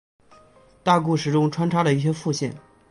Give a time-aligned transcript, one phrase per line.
[0.81, 2.51] 大故事中穿插了一些副线。